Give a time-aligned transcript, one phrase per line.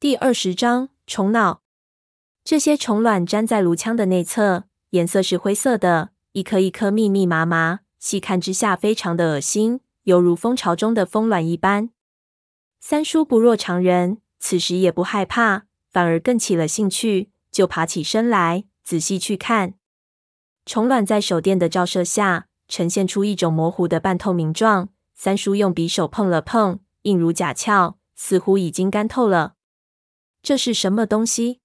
[0.00, 1.60] 第二十章虫脑。
[2.42, 11.90] 这些虫卵粘在颅腔的内侧，颜色是灰色的，一颗一颗密密麻麻，细看之下非常的恶心，犹如蜂巢中的蜂卵一般。
[12.80, 19.74] 三叔不若常人，此时也不害怕，反而更起了兴趣，就爬起身来仔细去看。
[20.64, 24.88] 虫卵在手电的照射下，呈现出一种模糊的半透明状。
[25.14, 29.56] 三叔用匕首碰了碰，硬如甲壳，似乎已经干透了。
[30.42, 31.60] 这是什么东西？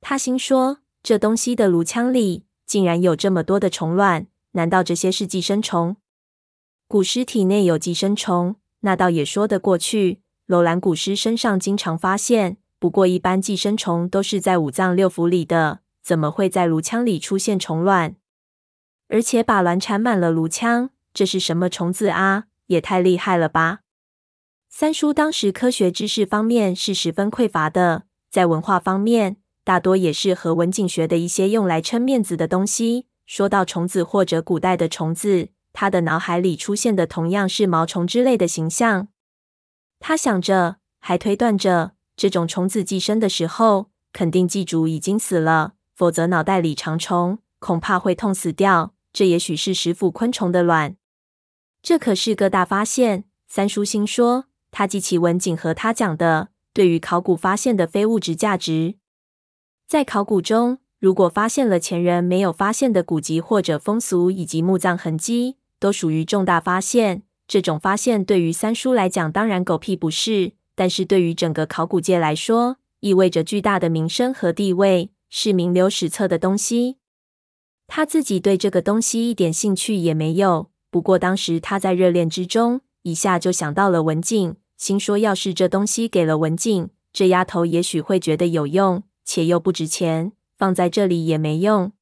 [0.00, 5.96] 他心说：“这东西的颅腔里竟然有这么多的虫卵，难道这些是寄生虫？
[6.88, 10.20] 古尸体内有寄生虫，那倒也说得过去。
[10.46, 18.16] 楼兰古尸身上经常发现，不过一般寄生虫都是在五脏六腑里的，怎么会在颅腔里出现虫卵？
[19.08, 22.44] 而且把卵缠满了颅腔，这是什么虫子啊？
[22.66, 23.80] 也太厉害了吧！”
[24.76, 33.06] 三叔当时科学知识方面是十分匮乏的，在文化方面，大多也是和文景学的一些用来撑面子的东西。
[33.24, 39.06] 说到虫子或者古代的虫子，他的脑海里出现的同样是毛虫之类的形象。
[40.00, 48.94] 他想着，还推断着，这种虫子寄生的时候，肯定寄主已经死了，否则脑袋里长虫，恐怕会痛死掉。
[49.12, 50.96] 这也许是食腐昆虫的卵，
[51.80, 53.22] 这可是个大发现。
[53.46, 54.46] 三叔心说。
[54.76, 58.96] 他记起文景和他讲的对于考古发现的非物质价值，
[59.86, 67.22] 在考古中，如果发现了前人没有发现的古籍或者风俗以及墓葬痕迹，都属于重大发现。
[67.46, 76.96] 这种发现对于三叔来讲当然狗屁不是，但是对于整个考古界来说，意味着巨大的名声和地位，是名留史册的东西。
[77.86, 84.56] 他自己对这个东西一点兴趣也没有，不过当时他在热恋之中，一下就想到了文景。
[84.76, 91.92] 心说：“要是这东西给了文静，这丫头也许会觉得有用，且又不值钱，放在这里也没用。”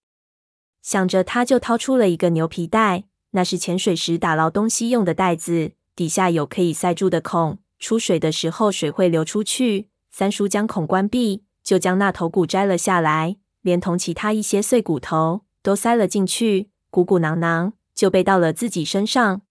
[0.82, 9.88] 想着，他就掏出了一个牛皮袋，那是潜水时打捞东西用的袋子，底下有可以塞住的孔，出水的时候水会流出去。
[10.10, 19.42] 三叔将孔关闭，就将那头骨摘了下来，连同其他一些碎骨头都塞了进去，鼓鼓囊囊就背到了自己身上。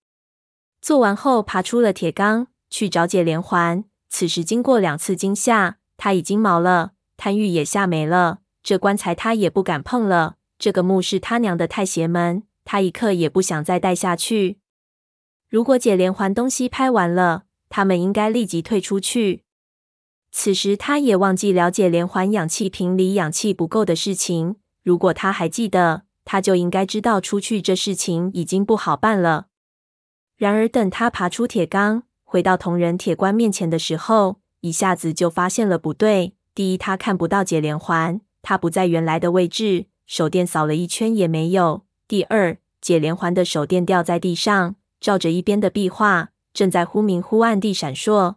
[0.81, 2.47] 做完后，爬出了铁缸。
[2.71, 3.83] 去找解连环。
[4.09, 8.39] 此时经过两次惊吓，他已经毛了，贪欲也吓没了。
[8.63, 10.37] 这棺材他也不敢碰了。
[10.57, 14.59] 这个墓是他娘的太邪门，他一刻也不想再待下去。
[15.49, 19.43] 如果解连环东西拍完了，他们应该立即退出去。
[20.31, 24.55] 此时他也忘记了解连环氧气瓶里氧气不够的事情。
[24.83, 29.47] 如果他还记得，他就应该知道出去这事情已经不好办了。
[30.37, 36.33] 然而等他爬出铁缸，回到铜人铁棺面前的时候，一下子就发现了不对。
[36.55, 41.83] 第一，他看不到解连环，他不在原来的位置，手电扫了一圈也没有。
[42.07, 48.35] 第二，解连环的手电掉在地上，照着一边的壁画，正在忽明忽暗地闪烁。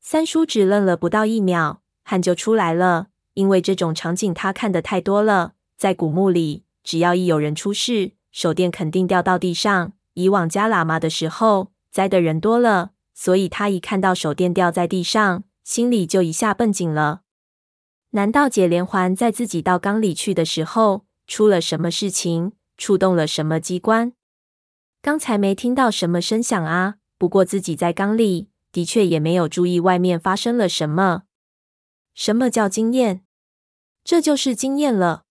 [0.00, 5.54] 三叔只愣了不到一秒，汗就出来了，因为这种场景他看得太多了。
[5.76, 9.92] 在古墓里，只要一有人出事，手电肯定掉到地上。
[10.14, 12.90] 以往加喇嘛的时候，栽的人多了。
[13.14, 17.20] 所以他一看到手电掉在地上，心里就一下绷紧了。
[18.10, 24.14] 难道解连环在自己到缸里去的时候出了什么事情，触动了什么机关？
[25.00, 26.96] 刚才没听到什么声响啊。
[27.18, 31.22] 不过自己在缸里，的确也没有注意外面发生了什么。
[32.14, 33.24] 什么叫经验？
[34.02, 35.24] 这就是经验了。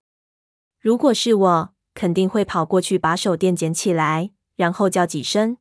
[0.79, 5.57] 如果是我，肯定会跑过去把手电捡起来，然后叫几声。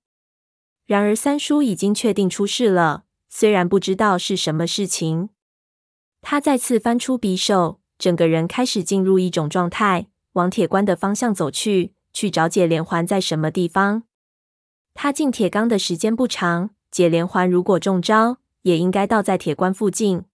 [0.90, 5.28] 然而三叔已经确定出事了，虽然不知道是什么事情。
[6.20, 14.02] 他再次翻出匕首，整个人开始进入一种状态，往铁棺的方向走去，去找解连环在什么地方。
[14.92, 20.24] 他进铁缸的时间不长，解连环如果中招，也应该倒在铁棺附近。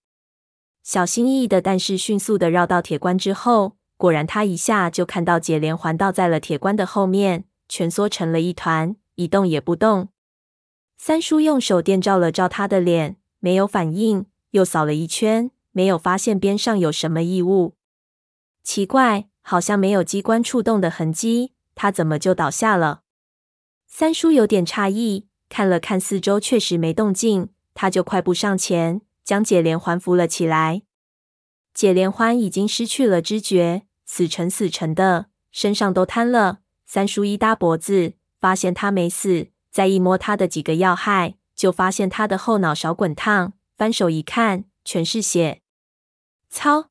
[0.82, 10.08] 小心翼翼的，但是迅速的绕到铁棺之后，果然他一下就看到解连环倒在了铁棺的后面，蜷缩成了一团，一动也不动。
[10.96, 17.74] 三叔用手电照了照他的脸，没有反应，又扫了一圈，没有发现边上有什么异物。
[18.62, 23.02] 奇怪，好像没有机关触动的痕迹，他怎么就倒下了？
[23.86, 30.82] 三叔有点诧异，看了看四周，确实没动静，他就快步上前，将解连环扶了起来。
[31.72, 36.58] 解连环已经失去了知觉，死沉死沉的，身上都瘫了。
[36.84, 39.48] 三叔一搭脖子，发现他没死。
[39.76, 43.52] 再一摸他的几个要害，就发现他的后脑勺滚烫。
[43.76, 45.60] 翻手一看，全是血。
[46.48, 46.88] 操！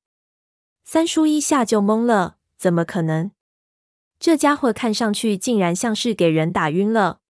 [0.83, 3.31] 三叔一下就懵了，怎么可能？
[4.19, 7.21] 这家伙看上去竟然像是给人打晕了。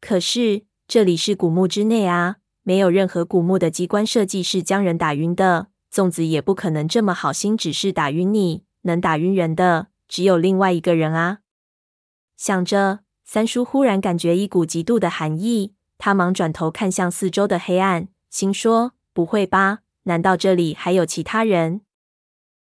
[0.00, 5.70] 可是这里是古墓之内啊，没有任何古墓的机关设计是将人打晕的。
[5.92, 8.62] 粽子也不可能这么好心，只是打晕你。
[8.82, 11.40] 能打晕人的只有另外一个人啊！
[12.36, 19.80] 想着，三叔忽然感觉一股极度的寒意，他忙转头看向四周的黑暗，心说：不会吧？
[20.04, 21.82] 难道这里还有其他人？